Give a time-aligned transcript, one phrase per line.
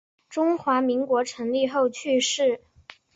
[0.31, 2.61] 中华民国成立后去世。